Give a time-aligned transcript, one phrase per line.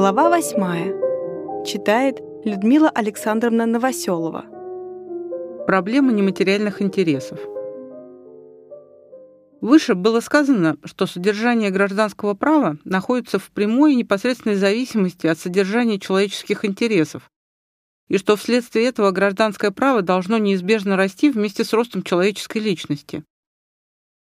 [0.00, 0.94] Глава восьмая.
[1.66, 4.46] Читает Людмила Александровна Новоселова.
[5.66, 7.38] Проблема нематериальных интересов.
[9.60, 15.98] Выше было сказано, что содержание гражданского права находится в прямой и непосредственной зависимости от содержания
[15.98, 17.30] человеческих интересов,
[18.08, 23.22] и что вследствие этого гражданское право должно неизбежно расти вместе с ростом человеческой личности.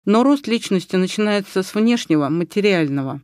[0.03, 3.21] Но рост личности начинается с внешнего, материального.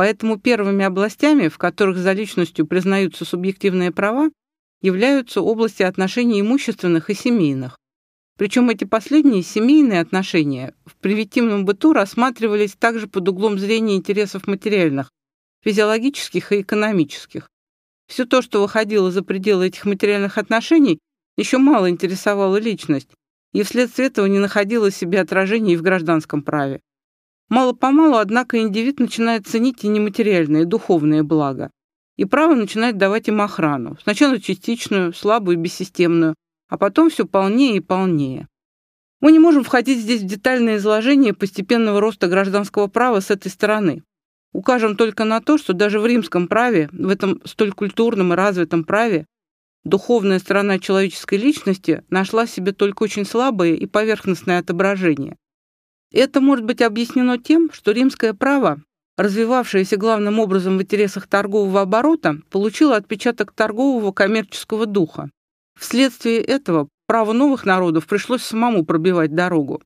[0.00, 4.30] Поэтому первыми областями, в которых за личностью признаются субъективные права,
[4.80, 7.76] являются области отношений имущественных и семейных.
[8.38, 15.10] Причем эти последние семейные отношения в привитивном быту рассматривались также под углом зрения интересов материальных,
[15.64, 17.50] физиологических и экономических.
[18.08, 20.98] Все то, что выходило за пределы этих материальных отношений,
[21.36, 23.10] еще мало интересовало личность,
[23.52, 26.80] и вследствие этого не находило себе отражения и в гражданском праве.
[27.50, 31.70] Мало-помалу, однако, индивид начинает ценить и нематериальные, и духовные блага.
[32.16, 33.96] И право начинает давать им охрану.
[34.00, 36.36] Сначала частичную, слабую бессистемную,
[36.68, 38.46] а потом все полнее и полнее.
[39.20, 44.04] Мы не можем входить здесь в детальное изложение постепенного роста гражданского права с этой стороны.
[44.52, 48.84] Укажем только на то, что даже в римском праве, в этом столь культурном и развитом
[48.84, 49.26] праве,
[49.82, 55.36] духовная сторона человеческой личности нашла себе только очень слабое и поверхностное отображение.
[56.12, 58.82] Это может быть объяснено тем, что римское право,
[59.16, 65.30] развивавшееся главным образом в интересах торгового оборота, получило отпечаток торгового коммерческого духа.
[65.78, 69.82] Вследствие этого праву новых народов пришлось самому пробивать дорогу.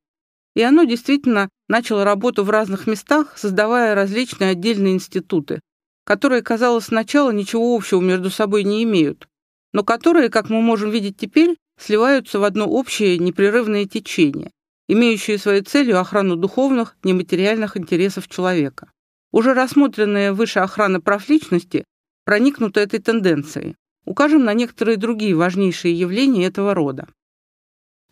[0.55, 5.61] И оно действительно начало работу в разных местах, создавая различные отдельные институты,
[6.07, 9.29] которые, казалось, сначала ничего общего между собой не имеют,
[9.73, 14.53] но которые, как мы можем видеть теперь, сливаются в одно общее непрерывное течение
[14.89, 18.91] имеющие своей целью охрану духовных, нематериальных интересов человека.
[19.33, 21.85] Уже рассмотренная выше охрана прав личности
[22.25, 23.77] проникнута этой тенденцией.
[24.05, 27.09] Укажем на некоторые другие важнейшие явления этого рода.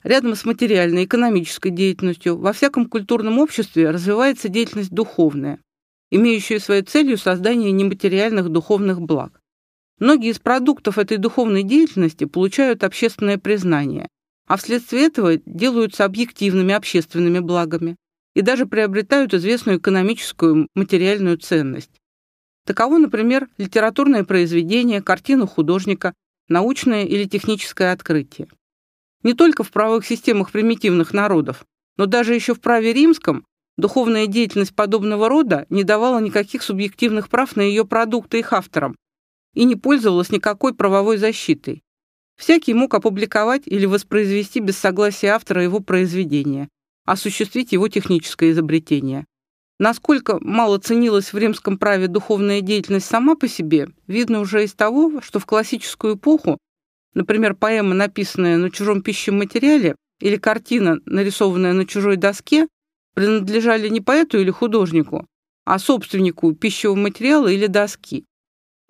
[0.02, 5.60] Рядом с материальной экономической деятельностью во всяком культурном обществе развивается деятельность духовная,
[6.10, 9.40] имеющая своей целью создание нематериальных духовных благ.
[10.00, 14.08] Многие из продуктов этой духовной деятельности получают общественное признание,
[14.46, 17.96] а вследствие этого делаются объективными общественными благами
[18.34, 21.90] и даже приобретают известную экономическую материальную ценность.
[22.66, 26.14] Таково, например, литературное произведение, картина художника,
[26.48, 28.48] научное или техническое открытие.
[29.22, 31.64] Не только в правовых системах примитивных народов,
[31.96, 33.44] но даже еще в праве римском
[33.76, 38.96] духовная деятельность подобного рода не давала никаких субъективных прав на ее продукты их авторам
[39.54, 41.82] и не пользовалась никакой правовой защитой.
[42.36, 46.68] Всякий мог опубликовать или воспроизвести без согласия автора его произведение,
[47.04, 49.26] осуществить его техническое изобретение.
[49.78, 55.20] Насколько мало ценилась в римском праве духовная деятельность сама по себе, видно уже из того,
[55.22, 56.58] что в классическую эпоху,
[57.14, 62.68] например, поэма, написанная на чужом пищем материале, или картина, нарисованная на чужой доске,
[63.14, 65.26] принадлежали не поэту или художнику,
[65.64, 68.24] а собственнику пищевого материала или доски.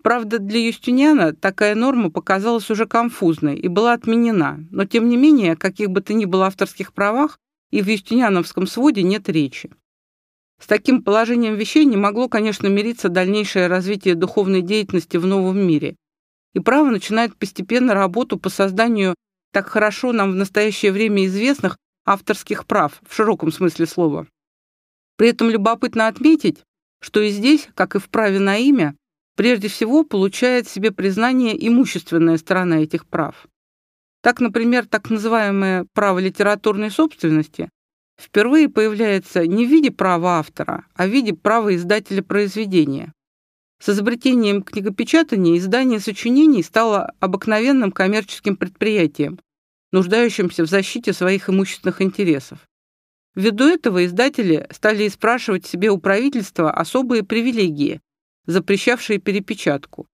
[0.03, 5.55] Правда, для Юстиниана такая норма показалась уже конфузной и была отменена, но тем не менее,
[5.55, 7.39] каких бы то ни было авторских правах,
[7.71, 9.71] и в юстиниановском своде нет речи.
[10.61, 15.95] С таким положением вещей не могло, конечно, мириться дальнейшее развитие духовной деятельности в новом мире.
[16.53, 19.15] И право начинает постепенно работу по созданию
[19.53, 24.27] так хорошо нам в настоящее время известных авторских прав в широком смысле слова.
[25.15, 26.61] При этом любопытно отметить,
[26.99, 28.95] что и здесь, как и в праве на имя,
[29.35, 33.47] прежде всего получает себе признание имущественная сторона этих прав.
[34.21, 37.69] Так, например, так называемое право литературной собственности
[38.19, 43.11] впервые появляется не в виде права автора, а в виде права издателя произведения.
[43.79, 49.39] С изобретением книгопечатания издание сочинений стало обыкновенным коммерческим предприятием,
[49.91, 52.59] нуждающимся в защите своих имущественных интересов.
[53.35, 57.99] Ввиду этого издатели стали спрашивать себе у правительства особые привилегии,
[58.45, 60.07] запрещавшие перепечатку.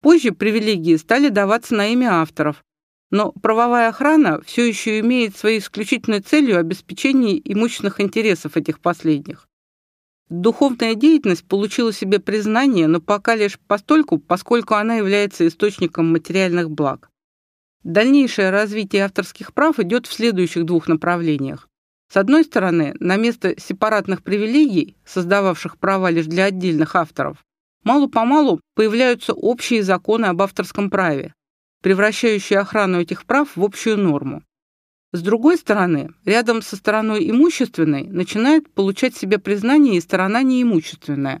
[0.00, 2.64] Позже привилегии стали даваться на имя авторов,
[3.10, 9.48] но правовая охрана все еще имеет своей исключительной целью обеспечение имущественных интересов этих последних.
[10.28, 17.10] Духовная деятельность получила себе признание, но пока лишь постольку, поскольку она является источником материальных благ.
[17.82, 21.68] Дальнейшее развитие авторских прав идет в следующих двух направлениях.
[22.12, 27.38] С одной стороны, на место сепаратных привилегий, создававших права лишь для отдельных авторов,
[27.84, 31.34] Мало-помалу появляются общие законы об авторском праве,
[31.82, 34.42] превращающие охрану этих прав в общую норму.
[35.12, 41.40] С другой стороны, рядом со стороной имущественной начинает получать себе признание и сторона неимущественная.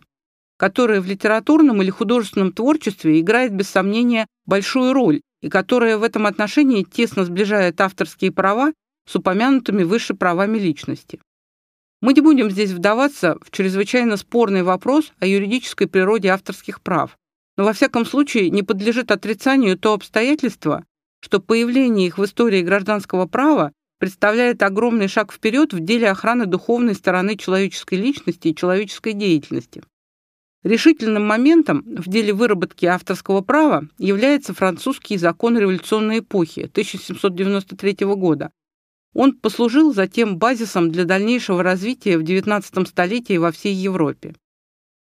[0.58, 6.26] которое в литературном или художественном творчестве играет без сомнения большую роль и которое в этом
[6.26, 8.72] отношении тесно сближает авторские права
[9.08, 11.20] с упомянутыми выше правами личности.
[12.00, 17.18] Мы не будем здесь вдаваться в чрезвычайно спорный вопрос о юридической природе авторских прав,
[17.56, 20.84] но во всяком случае не подлежит отрицанию то обстоятельство,
[21.20, 26.94] что появление их в истории гражданского права представляет огромный шаг вперед в деле охраны духовной
[26.94, 29.82] стороны человеческой личности и человеческой деятельности.
[30.62, 38.50] Решительным моментом в деле выработки авторского права является французский закон революционной эпохи 1793 года.
[39.18, 44.36] Он послужил затем базисом для дальнейшего развития в XIX столетии во всей Европе.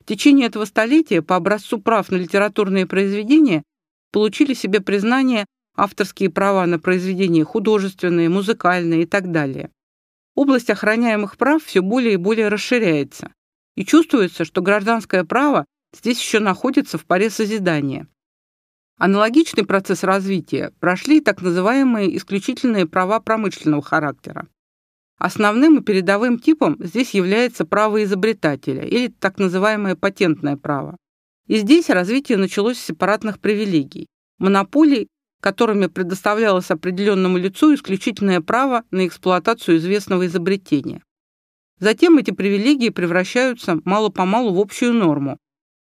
[0.01, 3.63] В течение этого столетия по образцу прав на литературные произведения
[4.13, 5.45] получили себе признание
[5.77, 9.71] авторские права на произведения художественные, музыкальные и так далее.
[10.35, 13.35] Область охраняемых прав все более и более расширяется,
[13.75, 18.09] и чувствуется, что гражданское право здесь еще находится в паре созидания.
[18.99, 24.49] Аналогичный процесс развития прошли так называемые исключительные права промышленного характера.
[25.19, 30.97] Основным и передовым типом здесь является право изобретателя или так называемое патентное право.
[31.47, 34.07] И здесь развитие началось с сепаратных привилегий,
[34.39, 35.09] монополий
[35.41, 41.03] которыми предоставлялось определенному лицу исключительное право на эксплуатацию известного изобретения.
[41.79, 45.39] Затем эти привилегии превращаются мало-помалу в общую норму.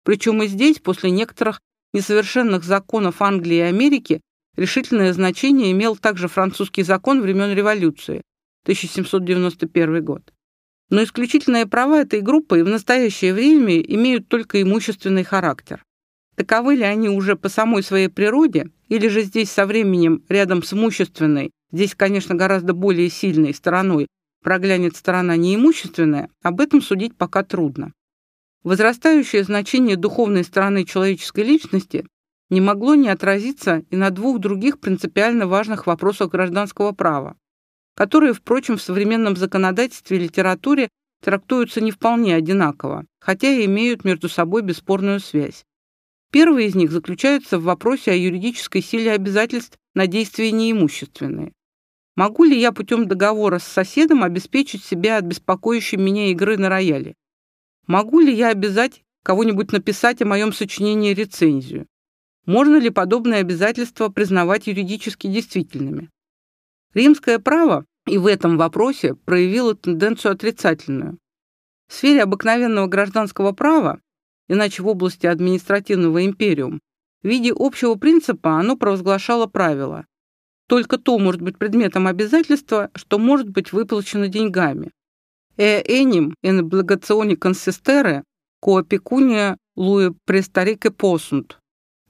[0.03, 1.61] Причем и здесь, после некоторых
[1.93, 4.21] несовершенных законов Англии и Америки,
[4.55, 8.21] решительное значение имел также французский закон времен революции,
[8.63, 10.33] 1791 год.
[10.89, 15.83] Но исключительные права этой группы и в настоящее время имеют только имущественный характер.
[16.35, 20.71] Таковы ли они уже по самой своей природе, или же здесь со временем рядом с
[20.71, 24.07] имущественной, здесь, конечно, гораздо более сильной стороной,
[24.43, 27.91] проглянет сторона неимущественная, об этом судить пока трудно.
[28.67, 32.05] Возрастающее значение духовной стороны человеческой личности
[32.49, 37.37] не могло не отразиться и на двух других принципиально важных вопросах гражданского права,
[37.95, 40.89] которые, впрочем, в современном законодательстве и литературе
[41.23, 45.63] трактуются не вполне одинаково, хотя и имеют между собой бесспорную связь.
[46.33, 51.53] Первый из них заключается в вопросе о юридической силе обязательств на действия неимущественные.
[52.17, 57.15] Могу ли я путем договора с соседом обеспечить себя от беспокоящей меня игры на рояле?
[57.87, 61.87] Могу ли я обязать кого-нибудь написать о моем сочинении рецензию?
[62.45, 66.09] Можно ли подобные обязательства признавать юридически действительными?
[66.93, 71.17] Римское право и в этом вопросе проявило тенденцию отрицательную.
[71.87, 74.01] В сфере обыкновенного гражданского права
[74.47, 76.81] иначе в области административного империум,
[77.21, 80.05] в виде общего принципа оно провозглашало правило.
[80.67, 84.91] Только то может быть предметом обязательства, что может быть выплачено деньгами.
[85.57, 88.23] «E enim in obligazione consistere
[88.59, 91.57] co pecunia lui prestarique possunt».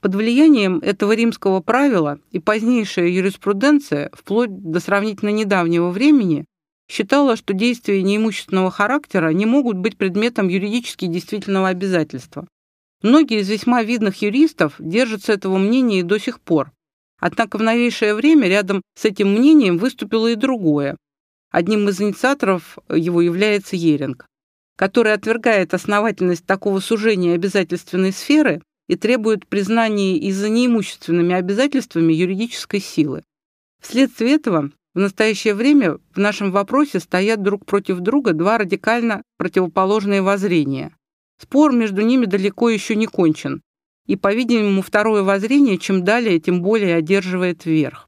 [0.00, 6.44] Под влиянием этого римского правила и позднейшая юриспруденция, вплоть до сравнительно недавнего времени,
[6.88, 12.46] считала, что действия неимущественного характера не могут быть предметом юридически действительного обязательства.
[13.02, 16.72] Многие из весьма видных юристов держатся этого мнения и до сих пор.
[17.20, 20.96] Однако в новейшее время рядом с этим мнением выступило и другое.
[21.50, 24.26] Одним из инициаторов его является Еринг,
[24.76, 32.80] который отвергает основательность такого сужения обязательственной сферы и требует признания и за неимущественными обязательствами юридической
[32.80, 33.22] силы.
[33.80, 40.22] Вследствие этого в настоящее время в нашем вопросе стоят друг против друга два радикально противоположные
[40.22, 40.96] воззрения.
[41.40, 43.62] Спор между ними далеко еще не кончен,
[44.06, 48.07] и, по-видимому, второе воззрение чем далее, тем более одерживает верх.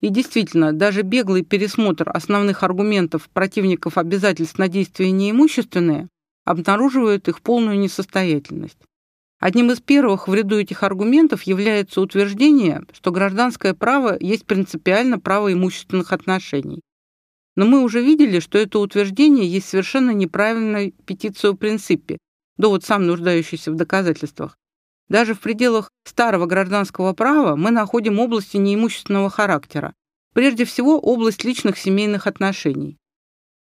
[0.00, 6.08] И действительно, даже беглый пересмотр основных аргументов противников обязательств на действия неимущественные
[6.44, 8.78] обнаруживает их полную несостоятельность.
[9.38, 15.52] Одним из первых в ряду этих аргументов является утверждение, что гражданское право есть принципиально право
[15.52, 16.80] имущественных отношений.
[17.54, 22.18] Но мы уже видели, что это утверждение есть совершенно неправильной петицию принципе,
[22.58, 24.56] довод сам нуждающийся в доказательствах.
[25.08, 29.94] Даже в пределах старого гражданского права мы находим области неимущественного характера,
[30.34, 32.98] прежде всего область личных семейных отношений.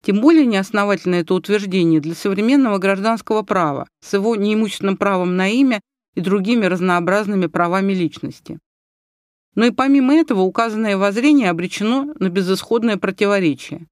[0.04, 5.82] Тем более неосновательно это утверждение для современного гражданского права с его неимущественным правом на имя
[6.14, 8.60] и другими разнообразными правами личности.
[9.56, 13.88] Но и помимо этого указанное воззрение обречено на безысходное противоречие.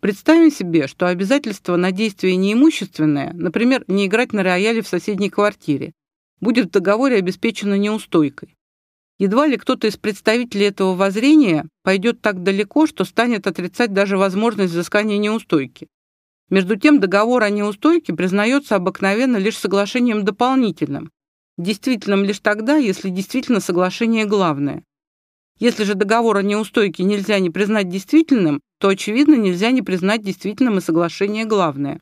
[0.00, 5.94] Представим себе, что обязательство на действие неимущественное, например, не играть на рояле в соседней квартире,
[6.40, 8.56] будет в договоре обеспечено неустойкой.
[9.18, 14.72] Едва ли кто-то из представителей этого воззрения пойдет так далеко, что станет отрицать даже возможность
[14.72, 15.88] взыскания неустойки.
[16.50, 21.10] Между тем, договор о неустойке признается обыкновенно лишь соглашением дополнительным,
[21.56, 24.82] действительным лишь тогда, если действительно соглашение главное.
[25.60, 30.78] Если же договор о неустойке нельзя не признать действительным, то, очевидно, нельзя не признать действительным
[30.78, 32.00] и соглашение главное.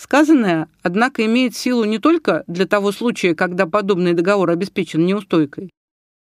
[0.00, 5.68] Сказанное, однако, имеет силу не только для того случая, когда подобный договор обеспечен неустойкой.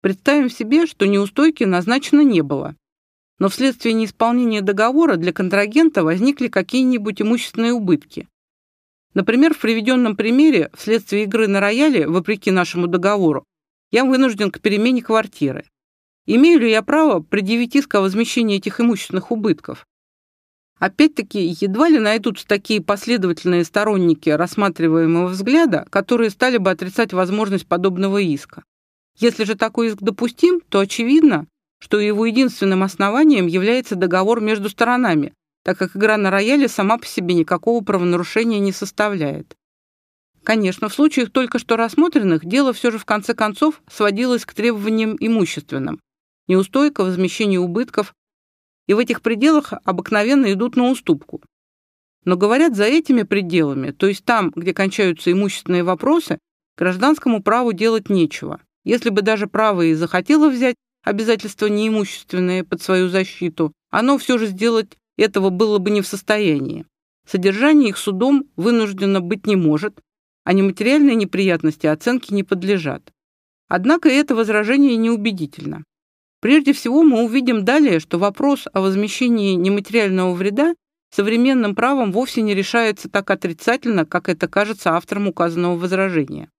[0.02, 2.76] Представим себе, что неустойки назначено не было,
[3.38, 8.28] но вследствие неисполнения договора для контрагента возникли какие-нибудь имущественные убытки.
[9.14, 13.46] Например, в приведенном примере, вследствие игры на рояле, вопреки нашему договору,
[13.90, 15.64] я вынужден к перемене квартиры.
[16.26, 19.86] Имею ли я право предъявить иск о возмещении этих имущественных убытков?
[20.82, 28.18] Опять-таки, едва ли найдутся такие последовательные сторонники рассматриваемого взгляда, которые стали бы отрицать возможность подобного
[28.18, 28.64] иска.
[29.16, 31.46] Если же такой иск допустим, то очевидно,
[31.78, 37.06] что его единственным основанием является договор между сторонами, так как игра на рояле сама по
[37.06, 39.54] себе никакого правонарушения не составляет.
[40.42, 45.16] Конечно, в случаях только что рассмотренных дело все же в конце концов сводилось к требованиям
[45.20, 46.00] имущественным.
[46.48, 48.14] Неустойка, возмещение убытков,
[48.86, 51.42] и в этих пределах обыкновенно идут на уступку.
[52.24, 56.38] Но говорят, за этими пределами, то есть там, где кончаются имущественные вопросы,
[56.76, 58.60] гражданскому праву делать нечего.
[58.84, 64.46] Если бы даже право и захотело взять обязательства неимущественные под свою защиту, оно все же
[64.46, 66.86] сделать этого было бы не в состоянии.
[67.26, 70.00] Содержание их судом вынуждено быть не может,
[70.44, 73.12] а нематериальные неприятности оценке не подлежат.
[73.68, 75.84] Однако это возражение неубедительно.
[76.42, 80.74] Прежде всего мы увидим далее, что вопрос о возмещении нематериального вреда
[81.14, 86.50] современным правом вовсе не решается так отрицательно, как это кажется автором указанного возражения.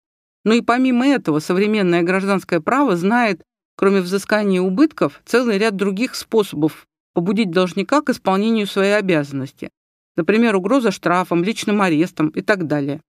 [0.42, 3.42] Но и помимо этого современное гражданское право знает,
[3.76, 9.68] кроме взыскания убытков, целый ряд других способов побудить должника к исполнению своей обязанности,
[10.16, 13.02] например, угроза штрафом, личным арестом и так далее.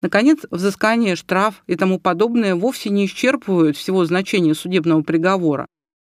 [0.00, 5.66] Наконец, взыскание, штраф и тому подобное вовсе не исчерпывают всего значения судебного приговора.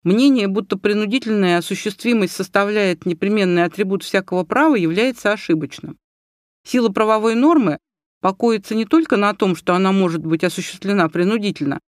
[0.06, 5.98] Мнение, будто принудительная осуществимость составляет непременный атрибут всякого права, является ошибочным.
[6.64, 7.80] Сила правовой нормы
[8.22, 11.80] покоится не только на том, что она может быть осуществлена принудительно.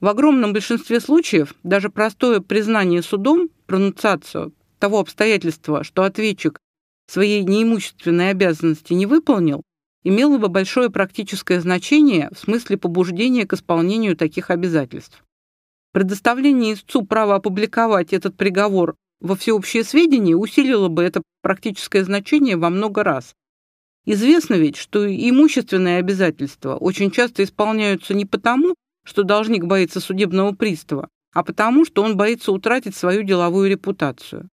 [0.00, 6.60] В огромном большинстве случаев даже простое признание судом, пронуnciацию, того обстоятельства, что ответчик
[7.06, 9.62] своей неимущественной обязанности не выполнил,
[10.04, 15.24] имело бы большое практическое значение в смысле побуждения к исполнению таких обязательств.
[15.92, 22.70] Предоставление истцу права опубликовать этот приговор во всеобщее сведения усилило бы это практическое значение во
[22.70, 23.34] много раз.
[24.06, 31.08] Известно ведь, что имущественные обязательства очень часто исполняются не потому, что должник боится судебного пристава,
[31.34, 34.48] а потому, что он боится утратить свою деловую репутацию.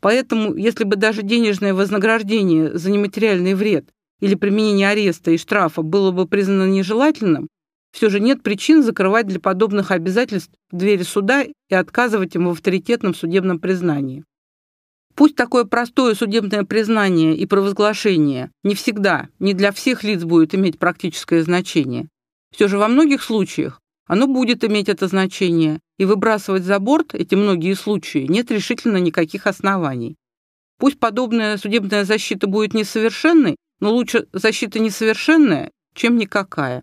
[0.00, 6.12] Поэтому, если бы даже денежное вознаграждение за нематериальный вред или применение ареста и штрафа было
[6.12, 7.48] бы признано нежелательным,
[7.92, 13.14] все же нет причин закрывать для подобных обязательств двери суда и отказывать им в авторитетном
[13.14, 14.24] судебном признании.
[15.14, 20.78] Пусть такое простое судебное признание и провозглашение не всегда, не для всех лиц будет иметь
[20.78, 22.08] практическое значение,
[22.54, 27.34] все же во многих случаях оно будет иметь это значение, и выбрасывать за борт эти
[27.34, 30.16] многие случаи нет решительно никаких оснований.
[30.78, 36.82] Пусть подобная судебная защита будет несовершенной, но лучше защита несовершенная, чем никакая.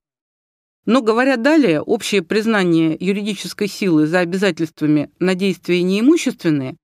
[0.85, 6.77] Но, говоря далее, общее признание юридической силы за обязательствами на действия неимущественные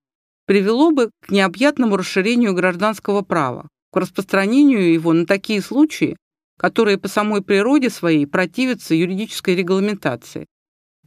[0.47, 6.17] привело бы к необъятному расширению гражданского права, к распространению его на такие случаи,
[6.57, 10.47] которые по самой природе своей противятся юридической регламентации.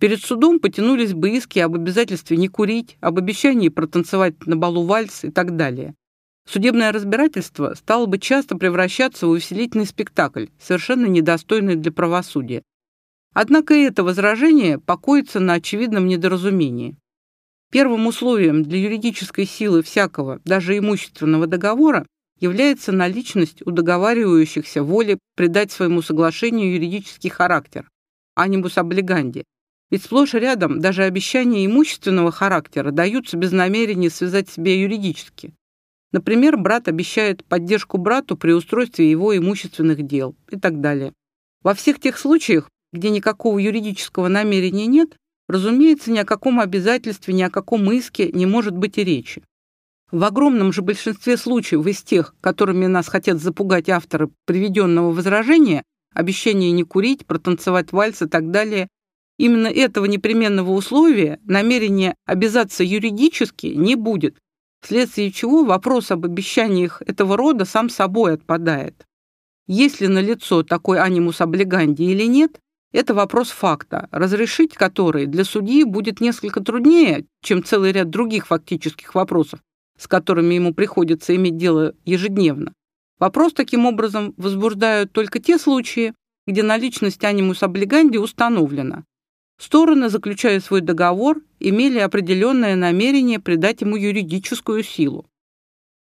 [0.01, 5.25] Перед судом потянулись бы иски об обязательстве не курить, об обещании протанцевать на балу вальс
[5.25, 5.95] и так далее.
[6.49, 12.63] Судебное разбирательство стало бы часто превращаться в увеселительный спектакль, совершенно недостойный для правосудия.
[13.35, 16.97] Однако это возражение покоится на очевидном недоразумении.
[17.73, 22.07] Первым условием для юридической силы всякого, даже имущественного договора,
[22.39, 27.91] является наличность у договаривающихся воли придать своему соглашению юридический характер,
[28.37, 29.43] анимус облиганди.
[29.91, 35.53] Ведь сплошь рядом даже обещания имущественного характера даются без намерения связать себя юридически.
[36.13, 41.13] Например, брат обещает поддержку брату при устройстве его имущественных дел и так далее.
[41.63, 45.17] Во всех тех случаях, где никакого юридического намерения нет,
[45.49, 49.43] разумеется, ни о каком обязательстве, ни о каком иске не может быть и речи.
[50.13, 55.83] В огромном же большинстве случаев из тех, которыми нас хотят запугать авторы приведенного возражения,
[56.15, 58.87] обещание не курить, протанцевать вальс и так далее,
[59.39, 64.39] именно этого непременного условия намерение обязаться юридически не будет,
[64.83, 69.05] вследствие чего вопрос об обещаниях этого рода сам собой отпадает.
[69.67, 72.61] Есть ли налицо такой анимус облиганди или нет,
[72.95, 79.17] это вопрос факта, разрешить который для судьи будет несколько труднее, чем целый ряд других фактических
[79.17, 79.59] вопросов,
[79.99, 82.73] с которыми ему приходится иметь дело ежедневно.
[83.19, 86.15] Вопрос таким образом возбуждают только те случаи,
[86.47, 89.03] где наличность анимус облиганди установлена.
[89.59, 95.27] Стороны, заключая свой договор, имели определенное намерение придать ему юридическую силу.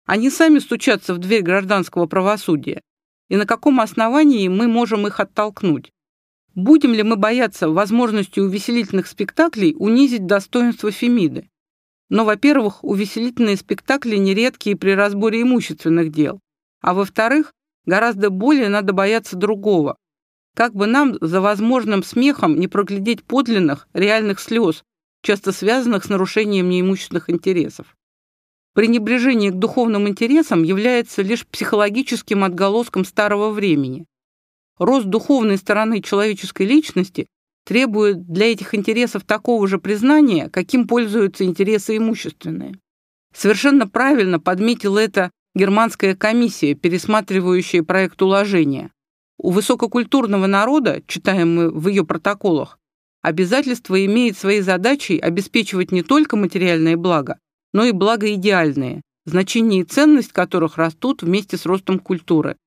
[0.06, 2.82] Они сами стучатся в дверь гражданского правосудия,
[3.30, 5.92] и на каком основании мы можем их оттолкнуть?
[6.56, 11.50] Будем ли мы бояться возможности увеселительных спектаклей унизить достоинство Фемиды?
[12.08, 16.40] Но, во-первых, увеселительные спектакли нередкие при разборе имущественных дел,
[16.82, 17.52] а во-вторых,
[17.86, 19.98] гораздо более надо бояться другого.
[20.56, 24.84] Как бы нам за возможным смехом не проглядеть подлинных, реальных слез,
[25.22, 27.98] часто связанных с нарушением неимущественных интересов.
[28.74, 34.06] Пренебрежение к духовным интересам является лишь психологическим отголоском старого времени.
[34.78, 37.28] Рост духовной стороны человеческой личности
[37.66, 42.76] требует для этих интересов такого же признания, каким пользуются интересы имущественные.
[43.34, 48.92] Совершенно правильно подметила это германская комиссия, пересматривающая проект уложения.
[49.38, 52.78] У высококультурного народа, читаем мы в ее протоколах,
[53.22, 57.40] обязательство имеет своей задачей обеспечивать не только материальное благо,
[57.74, 62.58] но и благо идеальные, значение и ценность которых растут вместе с ростом культуры.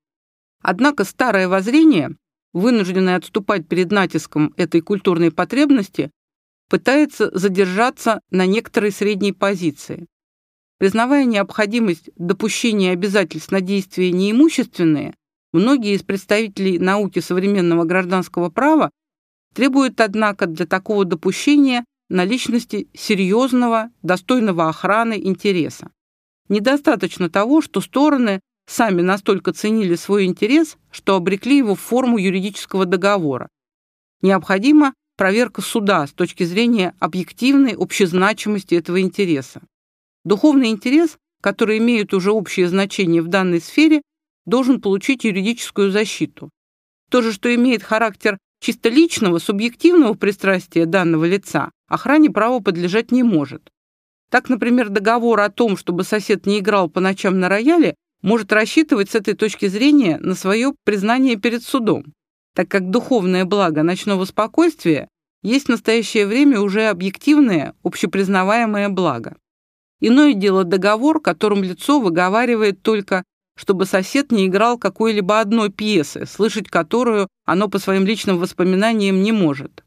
[0.62, 2.16] Однако старое воззрение,
[2.52, 6.10] вынужденное отступать перед натиском этой культурной потребности,
[6.68, 10.06] пытается задержаться на некоторой средней позиции.
[10.78, 15.14] Признавая необходимость допущения обязательств на действия неимущественные,
[15.52, 18.90] многие из представителей науки современного гражданского права
[19.54, 25.90] требуют, однако, для такого допущения наличности серьезного, достойного охраны интереса.
[26.48, 32.84] Недостаточно того, что стороны сами настолько ценили свой интерес, что обрекли его в форму юридического
[32.84, 33.48] договора.
[34.20, 39.62] Необходима проверка суда с точки зрения объективной общезначимости этого интереса.
[40.24, 44.02] Духовный интерес, который имеет уже общее значение в данной сфере,
[44.44, 46.50] должен получить юридическую защиту.
[47.10, 53.22] То же, что имеет характер чисто личного, субъективного пристрастия данного лица, охране права подлежать не
[53.22, 53.70] может.
[54.30, 59.10] Так, например, договор о том, чтобы сосед не играл по ночам на рояле, может рассчитывать
[59.10, 62.04] с этой точки зрения на свое признание перед судом,
[62.54, 65.08] так как духовное благо ночного спокойствия
[65.42, 69.36] есть в настоящее время уже объективное, общепризнаваемое благо.
[70.00, 73.24] Иное дело договор, которым лицо выговаривает только,
[73.56, 79.32] чтобы сосед не играл какой-либо одной пьесы, слышать которую оно по своим личным воспоминаниям не
[79.32, 79.84] может.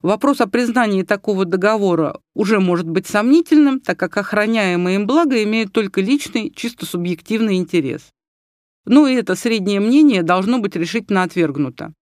[0.00, 5.72] Вопрос о признании такого договора уже может быть сомнительным, так как охраняемое им благо имеет
[5.72, 8.10] только личный, чисто субъективный интерес.
[8.84, 11.92] Но и это среднее мнение должно быть решительно отвергнуто.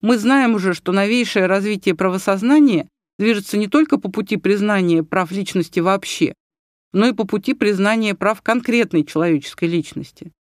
[0.00, 5.80] Мы знаем уже, что новейшее развитие правосознания движется не только по пути признания прав личности
[5.80, 6.34] вообще,
[6.94, 10.32] но и по пути признания прав конкретной человеческой личности.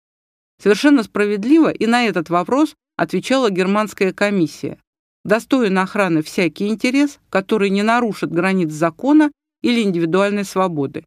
[0.61, 4.79] Совершенно справедливо и на этот вопрос отвечала германская комиссия.
[5.23, 9.31] Достоин охраны всякий интерес, который не нарушит границ закона
[9.61, 11.05] или индивидуальной свободы.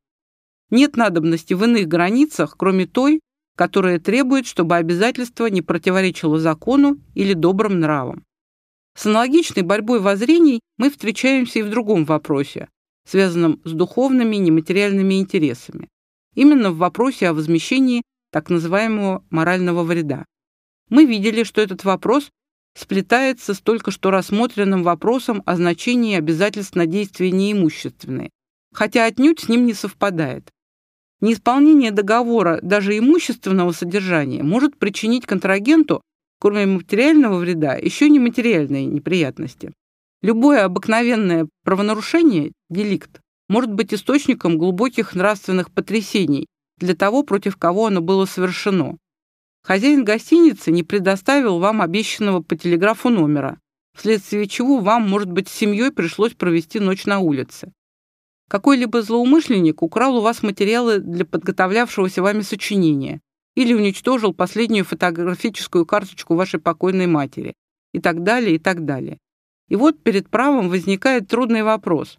[0.71, 3.21] Нет надобности в иных границах, кроме той,
[3.57, 8.25] которая требует, чтобы обязательство не противоречило закону или добрым нравам.
[8.97, 12.69] С аналогичной борьбой воззрений мы встречаемся и в другом вопросе,
[13.07, 15.89] связанном с духовными нематериальными интересами.
[16.35, 18.03] Именно в вопросе о возмещении
[18.33, 20.25] так называемого морального вреда.
[20.89, 22.31] Мы видели, что этот вопрос
[22.77, 28.31] сплетается с только что рассмотренным вопросом о значении обязательств на действия неимущественные,
[28.73, 30.51] хотя отнюдь с ним не совпадает.
[31.23, 36.03] Неисполнение договора даже имущественного содержания может причинить контрагенту,
[36.39, 39.73] кроме материального вреда, еще нематериальные неприятности.
[40.23, 46.47] Любое обыкновенное правонарушение, деликт, может быть источником глубоких нравственных потрясений
[46.79, 48.99] для того, против кого оно было совершено.
[49.67, 53.59] Хозяин гостиницы не предоставил вам обещанного по телеграфу номера,
[53.97, 57.73] вследствие чего вам, может быть, с семьей пришлось провести ночь на улице.
[58.49, 63.21] Какой-либо злоумышленник украл у вас материалы для подготовлявшегося вами сочинения
[63.57, 67.55] или уничтожил последнюю фотографическую карточку вашей покойной матери
[67.93, 69.19] и так далее, и так далее.
[69.69, 72.19] И вот перед правом возникает трудный вопрос.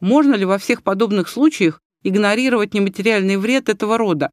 [0.00, 4.30] Можно ли во всех подобных случаях игнорировать нематериальный вред этого рода,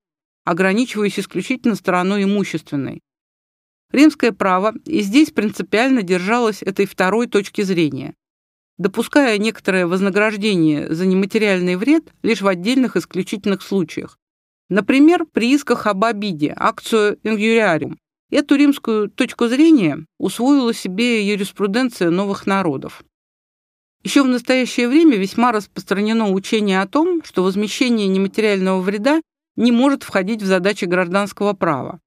[0.50, 3.02] ограничиваясь исключительно стороной имущественной?
[3.92, 8.14] Римское право и здесь принципиально держалось этой второй точки зрения,
[8.78, 14.20] допуская некоторое вознаграждение за нематериальный вред лишь в отдельных исключительных случаях,
[14.70, 17.98] Например, при исках об обиде, акцию «Ингюриариум».
[18.30, 23.04] Эту римскую точку зрения усвоила себе юриспруденция новых народов.
[24.04, 29.22] Еще в настоящее время весьма распространено учение о том, что возмещение нематериального вреда
[29.60, 32.00] не может входить в задачи гражданского права.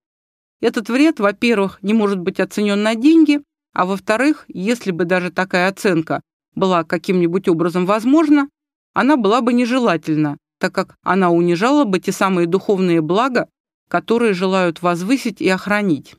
[0.62, 3.42] Этот вред, во-первых, не может быть оценен на деньги,
[3.74, 6.22] а во-вторых, если бы даже такая оценка
[6.54, 8.48] была каким-нибудь образом возможна,
[8.94, 13.50] она была бы нежелательна, так как она унижала бы те самые духовные блага,
[13.88, 16.16] которые желают возвысить и охранить.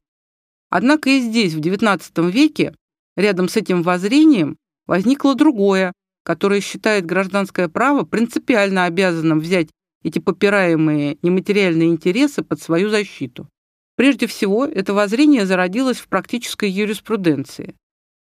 [0.69, 2.75] Однако и здесь, в XIX веке,
[3.15, 5.93] рядом с этим воззрением, возникло другое,
[6.23, 9.69] которое считает гражданское право принципиально обязанным взять
[10.03, 13.47] эти попираемые нематериальные интересы под свою защиту.
[13.95, 17.75] Прежде всего, это воззрение зародилось в практической юриспруденции.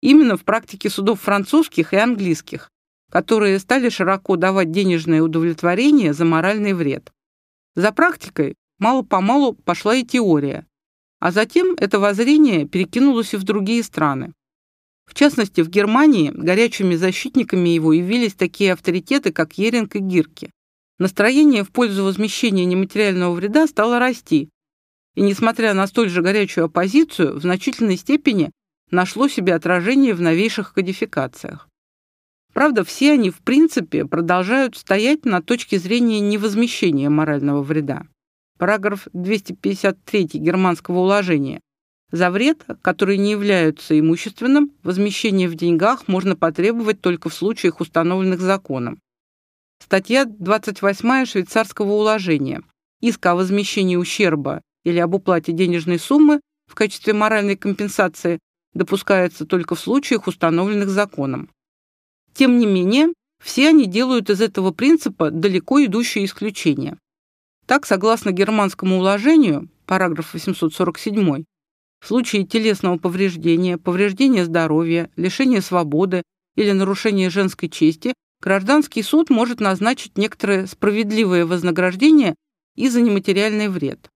[0.02, 2.70] Именно в практике судов французских и английских,
[3.10, 7.12] которые стали широко давать денежное удовлетворение за моральный вред.
[7.76, 10.66] За практикой мало-помалу пошла и теория,
[11.20, 14.32] а затем это воззрение перекинулось и в другие страны.
[15.06, 20.50] В частности, в Германии горячими защитниками его явились такие авторитеты, как Еринг и Гирке.
[21.00, 24.50] Настроение в пользу возмещения нематериального вреда стало расти,
[25.14, 28.50] и, несмотря на столь же горячую оппозицию, в значительной степени
[28.90, 31.70] нашло себе отражение в новейших кодификациях.
[32.52, 38.02] Правда, все они, в принципе, продолжают стоять на точке зрения невозмещения морального вреда.
[38.58, 41.60] Параграф 253 германского уложения.
[42.12, 48.40] За вред, который не является имущественным, возмещение в деньгах можно потребовать только в случаях, установленных
[48.40, 49.00] законом.
[49.82, 52.62] Статья 28 швейцарского уложения.
[53.00, 58.38] Иск о возмещении ущерба или об уплате денежной суммы в качестве моральной компенсации
[58.72, 61.50] допускается только в случаях, установленных законом.
[62.34, 63.08] Тем не менее,
[63.42, 66.96] все они делают из этого принципа далеко идущие исключения.
[67.66, 71.44] Так, согласно германскому уложению, параграф 847,
[72.00, 76.22] в случае телесного повреждения, повреждения здоровья, лишения свободы
[76.54, 82.34] или нарушения женской чести, гражданский суд может назначить некоторое справедливое вознаграждение
[82.76, 84.08] и за нематериальный вред.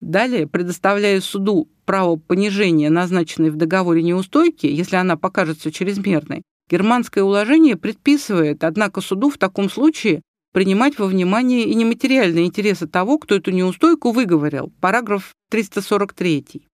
[0.00, 7.76] Далее, предоставляя суду право понижения назначенной в договоре неустойки, если она покажется чрезмерной, Германское уложение
[7.76, 13.50] предписывает, однако, суду в таком случае принимать во внимание и нематериальные интересы того, кто эту
[13.50, 16.68] неустойку выговорил, параграф 343.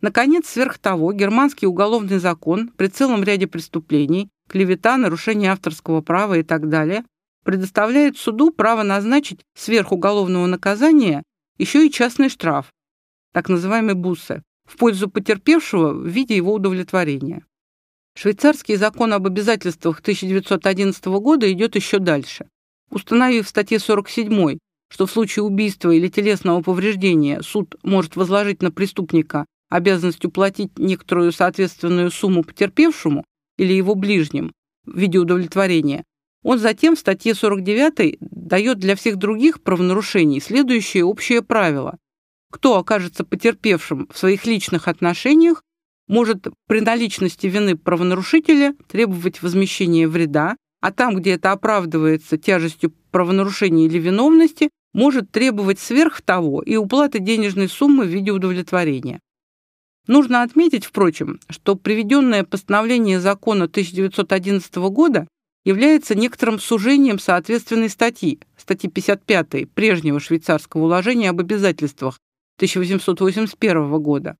[0.00, 6.42] Наконец, сверх того, германский уголовный закон при целом ряде преступлений, клевета, нарушение авторского права и
[6.42, 7.04] так далее,
[7.44, 11.22] предоставляет суду право назначить сверх уголовного наказания
[11.58, 12.70] еще и частный штраф,
[13.32, 17.44] так называемый буссе, в пользу потерпевшего в виде его удовлетворения.
[18.14, 22.46] Швейцарский закон об обязательствах 1911 года идет еще дальше.
[22.90, 24.58] Установив в статье 47,
[24.90, 31.32] что в случае убийства или телесного повреждения суд может возложить на преступника обязанность уплатить некоторую
[31.32, 33.24] соответственную сумму потерпевшему
[33.56, 34.52] или его ближним
[34.84, 36.04] в виде удовлетворения,
[36.42, 41.98] он затем в статье 49 дает для всех других правонарушений следующее общее правило.
[42.50, 45.62] Кто окажется потерпевшим в своих личных отношениях,
[46.08, 53.86] может при наличности вины правонарушителя требовать возмещения вреда, а там, где это оправдывается тяжестью правонарушения
[53.86, 59.20] или виновности, может требовать сверх того и уплаты денежной суммы в виде удовлетворения.
[60.06, 65.28] Нужно отметить, впрочем, что приведенное постановление закона 1911 года
[65.64, 72.18] является некоторым сужением соответственной статьи, статьи 55 прежнего швейцарского уложения об обязательствах
[72.58, 74.36] 1881 года,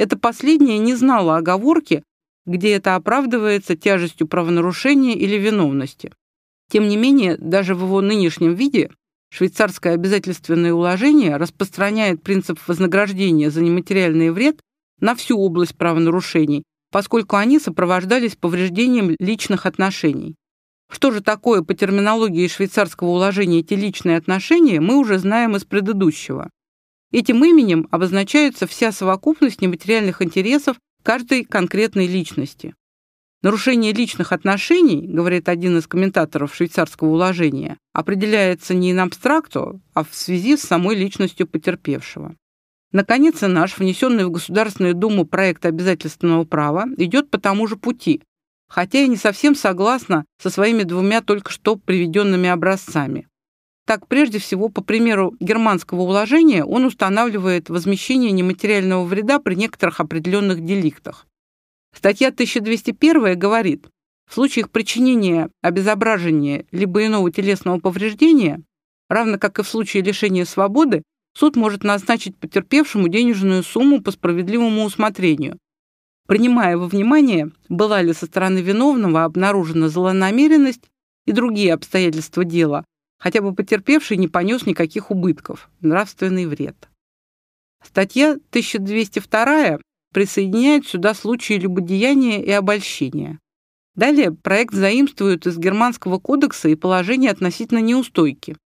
[0.00, 2.02] это последнее не знало оговорки,
[2.46, 6.12] где это оправдывается тяжестью правонарушения или виновности.
[6.70, 8.90] Тем не менее, даже в его нынешнем виде
[9.30, 14.60] швейцарское обязательственное уложение распространяет принцип вознаграждения за нематериальный вред
[15.00, 20.34] на всю область правонарушений, поскольку они сопровождались повреждением личных отношений.
[20.90, 26.50] Что же такое по терминологии швейцарского уложения эти личные отношения, мы уже знаем из предыдущего.
[27.12, 32.74] Этим именем обозначается вся совокупность нематериальных интересов каждой конкретной личности.
[33.42, 40.14] Нарушение личных отношений, говорит один из комментаторов швейцарского уложения, определяется не in абстракту, а в
[40.14, 42.36] связи с самой личностью потерпевшего.
[42.92, 48.22] Наконец, и наш, внесенный в Государственную Думу проект обязательственного права, идет по тому же пути,
[48.68, 53.28] хотя и не совсем согласна со своими двумя только что приведенными образцами.
[53.86, 60.64] Так, прежде всего, по примеру германского уложения, он устанавливает возмещение нематериального вреда при некоторых определенных
[60.64, 61.26] деликтах.
[61.94, 63.88] Статья 1201 говорит,
[64.28, 68.62] в случаях причинения обезображения либо иного телесного повреждения
[69.10, 71.02] Равно как и в случае лишения свободы,
[71.34, 75.58] суд может назначить потерпевшему денежную сумму по справедливому усмотрению,
[76.26, 80.88] принимая во внимание, была ли со стороны виновного обнаружена злонамеренность
[81.26, 82.84] и другие обстоятельства дела,
[83.18, 86.88] хотя бы потерпевший не понес никаких убытков, нравственный вред.
[87.84, 89.78] Статья 1202
[90.12, 93.38] присоединяет сюда случаи любодеяния и обольщения.
[93.94, 98.56] Далее проект заимствует из Германского кодекса и положения относительно неустойки.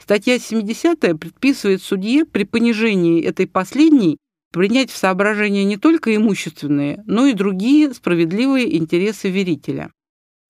[0.00, 4.18] Статья 70 предписывает судье при понижении этой последней
[4.52, 9.90] принять в соображение не только имущественные, но и другие справедливые интересы верителя.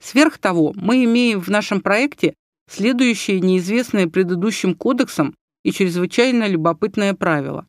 [0.00, 2.34] Сверх того, мы имеем в нашем проекте
[2.70, 5.34] следующее неизвестное предыдущим кодексом
[5.64, 7.66] и чрезвычайно любопытное правило.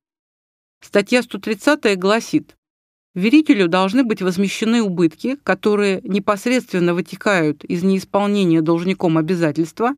[0.81, 2.55] Статья 130 гласит,
[3.15, 9.95] верителю должны быть возмещены убытки, которые непосредственно вытекают из неисполнения должником обязательства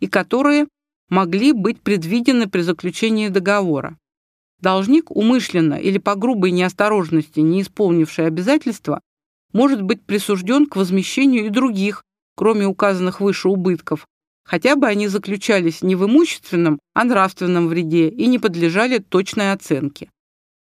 [0.00, 0.66] и которые
[1.08, 3.98] могли быть предвидены при заключении договора.
[4.60, 9.00] Должник, умышленно или по грубой неосторожности не исполнивший обязательства,
[9.52, 12.02] может быть присужден к возмещению и других,
[12.34, 14.06] кроме указанных выше убытков,
[14.44, 20.10] хотя бы они заключались не в имущественном, а нравственном вреде и не подлежали точной оценке.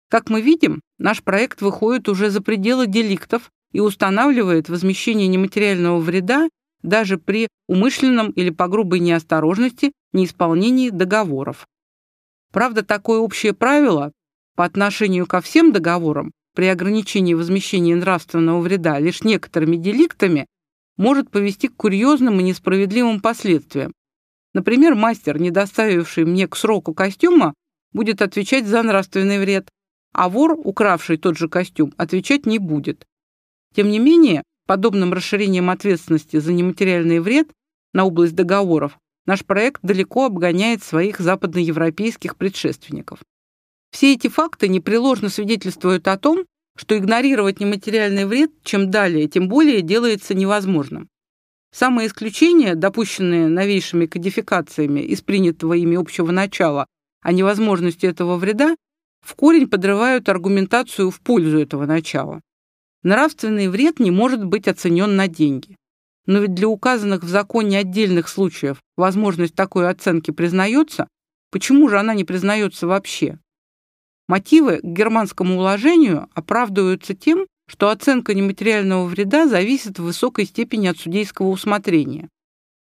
[0.09, 6.49] Как мы видим, наш проект выходит уже за пределы деликтов и устанавливает возмещение нематериального вреда
[6.83, 11.67] даже при умышленном или по грубой неосторожности неисполнении договоров.
[12.53, 14.13] Правда, такое общее правило
[14.55, 20.47] по отношению ко всем договорам при ограничении возмещения нравственного вреда лишь некоторыми деликтами
[20.97, 23.93] может повести к курьезным и несправедливым последствиям.
[24.55, 27.53] Например, мастер, не доставивший мне к сроку костюма,
[27.93, 29.69] будет отвечать за нравственный вред,
[30.13, 33.05] а вор, укравший тот же костюм, отвечать не будет.
[33.75, 37.49] Тем не менее, подобным расширением ответственности за нематериальный вред
[37.93, 43.21] на область договоров наш проект далеко обгоняет своих западноевропейских предшественников.
[43.91, 46.45] Все эти факты непреложно свидетельствуют о том,
[46.77, 51.09] что игнорировать нематериальный вред чем далее, тем более делается невозможным.
[51.73, 56.87] Самые исключения, допущенные новейшими кодификациями из принятого ими общего начала
[57.23, 58.77] о невозможности этого вреда,
[59.21, 62.41] в корень подрывают аргументацию в пользу этого начала.
[63.07, 65.77] Нравственный вред не может быть оценен на деньги.
[66.27, 71.07] Но ведь для указанных в законе отдельных случаев возможность такой оценки признается,
[71.53, 73.39] почему же она не признается вообще?
[74.27, 80.99] Мотивы к германскому уложению оправдываются тем, что оценка нематериального вреда зависит в высокой степени от
[80.99, 82.29] судейского усмотрения.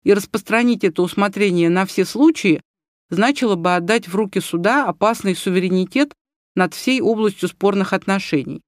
[0.04, 2.62] И распространить это усмотрение на все случаи
[3.10, 6.14] значило бы отдать в руки суда опасный суверенитет
[6.54, 8.62] над всей областью спорных отношений.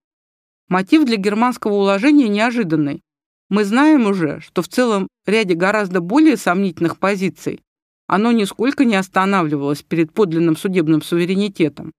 [0.70, 3.02] Мотив для германского уложения неожиданный.
[3.50, 7.62] Мы знаем уже, что в целом ряде гораздо более сомнительных позиций
[8.08, 11.92] оно нисколько не останавливалось перед подлинным судебным суверенитетом.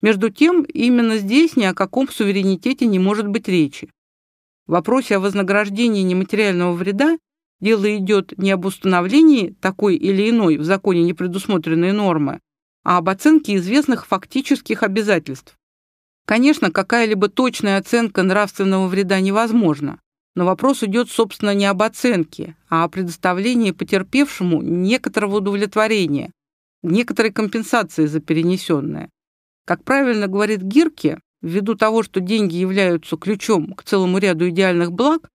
[0.00, 3.90] Между тем, именно здесь ни о каком суверенитете не может быть речи.
[4.66, 7.18] В вопросе о вознаграждении нематериального вреда
[7.60, 12.40] дело идет не об установлении такой или иной в законе не предусмотренной нормы,
[12.82, 15.56] а об оценке известных фактических обязательств.
[16.26, 20.00] Конечно, какая-либо точная оценка нравственного вреда невозможна,
[20.34, 26.32] но вопрос идет, собственно, не об оценке, а о предоставлении потерпевшему некоторого удовлетворения,
[26.82, 29.10] некоторой компенсации за перенесенное.
[29.66, 35.28] Как правильно говорит Гирке, ввиду того, что деньги являются ключом к целому ряду идеальных благ,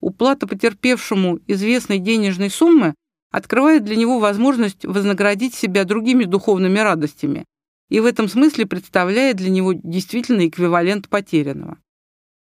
[0.00, 2.94] уплата потерпевшему известной денежной суммы
[3.30, 7.44] открывает для него возможность вознаградить себя другими духовными радостями
[7.90, 11.78] и в этом смысле представляет для него действительно эквивалент потерянного.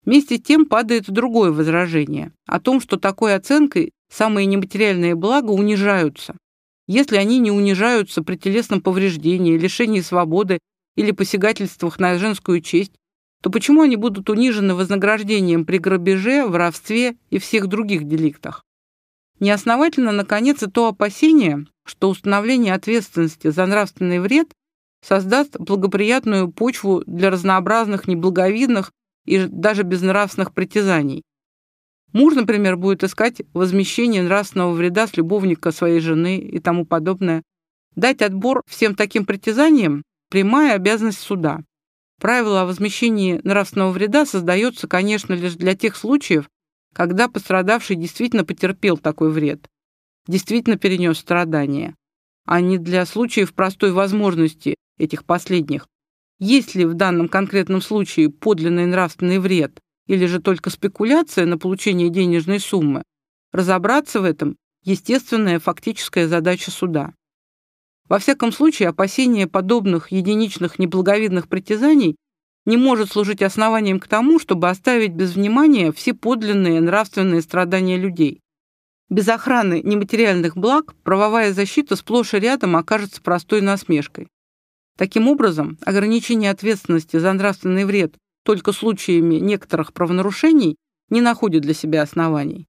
[0.05, 6.37] Вместе с тем падает другое возражение о том, что такой оценкой самые нематериальные блага унижаются.
[6.87, 10.59] Если они не унижаются при телесном повреждении, лишении свободы
[10.97, 12.93] или посягательствах на женскую честь,
[13.43, 18.65] то почему они будут унижены вознаграждением при грабеже, воровстве и всех других деликтах?
[19.41, 24.53] Неосновательно, наконец, и то опасение, что установление ответственности за нравственный вред
[25.03, 28.93] создаст благоприятную почву для разнообразных неблаговидных
[29.25, 31.23] и даже безнравственных притязаний.
[32.13, 37.43] Муж, например, будет искать возмещение нравственного вреда с любовника своей жены и тому подобное.
[37.97, 41.61] Дать отбор всем таким притязаниям прямая обязанность суда.
[42.21, 46.49] Правило о возмещении нравственного вреда создается, конечно, лишь для тех случаев,
[46.95, 49.67] когда пострадавший действительно потерпел такой вред,
[50.27, 51.97] действительно перенес страдания,
[52.47, 55.87] а не для случаев простой возможности этих последних.
[56.39, 62.09] Есть ли в данном конкретном случае подлинный нравственный вред или же только спекуляция на получение
[62.09, 63.03] денежной суммы,
[63.53, 67.15] разобраться в этом– естественная фактическая задача суда.
[68.09, 72.17] Во всяком случае, опасение подобных единичных неблаговидных притязаний
[72.67, 78.41] не может служить основанием к тому, чтобы оставить без внимания все подлинные нравственные страдания людей.
[79.09, 84.29] Без охраны нематериальных благ правовая защита сплошь и рядом окажется простой насмешкой.
[84.97, 90.77] Таким образом, ограничение ответственности за нравственный вред только случаями некоторых правонарушений
[91.09, 92.67] не находит для себя оснований.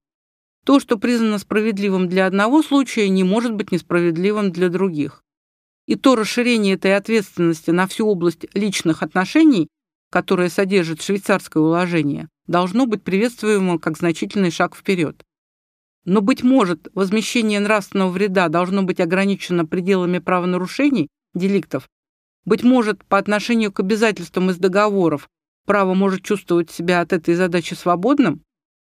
[0.64, 5.22] То, что признано справедливым для одного случая, не может быть несправедливым для других.
[5.86, 9.68] И то расширение этой ответственности на всю область личных отношений,
[10.10, 15.22] которое содержит швейцарское уложение, должно быть приветствуемо как значительный шаг вперед.
[16.06, 21.88] Но, быть может, возмещение нравственного вреда должно быть ограничено пределами правонарушений, деликтов.
[22.44, 25.28] Быть может, по отношению к обязательствам из договоров
[25.66, 28.42] право может чувствовать себя от этой задачи свободным?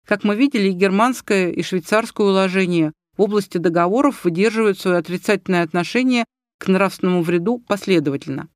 [0.06, 6.26] Как мы видели, и германское, и швейцарское уложение в области договоров выдерживают свое отрицательное отношение
[6.60, 8.50] к нравственному вреду последовательно.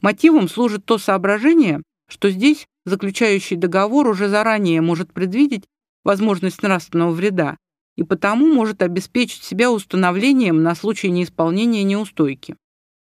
[0.00, 5.64] Мотивом служит то соображение, что здесь заключающий договор уже заранее может предвидеть
[6.04, 7.56] возможность нравственного вреда
[7.96, 12.56] и потому может обеспечить себя установлением на случай неисполнения неустойки.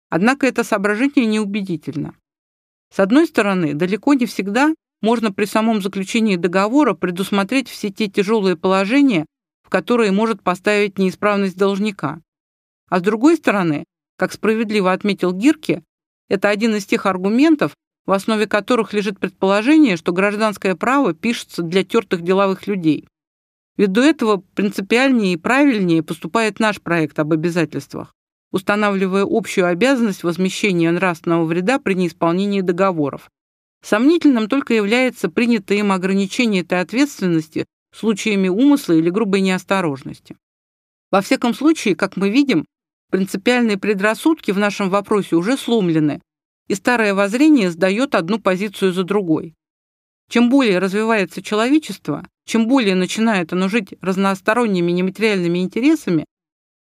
[0.09, 2.15] Однако это соображение неубедительно.
[2.93, 8.57] С одной стороны, далеко не всегда можно при самом заключении договора предусмотреть все те тяжелые
[8.57, 9.25] положения,
[9.63, 12.19] в которые может поставить неисправность должника.
[12.89, 13.85] А с другой стороны,
[14.17, 15.83] как справедливо отметил Гирке,
[16.27, 17.73] это один из тех аргументов,
[18.05, 23.07] в основе которых лежит предположение, что гражданское право пишется для тертых деловых людей.
[23.77, 28.13] До этого принципиальнее и правильнее поступает наш проект об обязательствах,
[28.51, 33.29] устанавливая общую обязанность возмещения нравственного вреда при неисполнении договоров.
[33.83, 40.35] Сомнительным только является принятое им ограничение этой ответственности случаями умысла или грубой неосторожности.
[41.11, 42.65] Во всяком случае, как мы видим,
[43.09, 46.21] принципиальные предрассудки в нашем вопросе уже сломлены,
[46.67, 49.55] и старое воззрение сдает одну позицию за другой.
[50.29, 56.25] Чем более развивается человечество, чем более начинает оно жить разносторонними нематериальными интересами,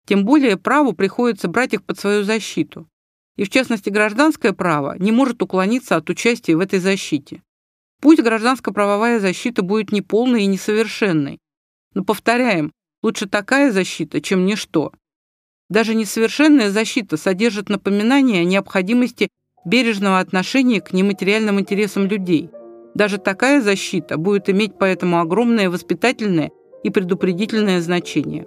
[0.06, 2.88] тем более праву приходится брать их под свою защиту.
[3.36, 7.42] И в частности гражданское право не может уклониться от участия в этой защите.
[8.02, 11.39] Пусть гражданско-правовая защита будет неполной и несовершенной,
[11.94, 14.92] но, повторяем, лучше такая защита, чем ничто.
[15.70, 19.30] Даже несовершенная защита содержит напоминание о необходимости
[19.66, 22.50] бережного отношения к нематериальным интересам людей–
[22.94, 26.52] даже такая защита будет иметь поэтому огромное воспитательное
[26.84, 28.46] и предупредительное значение.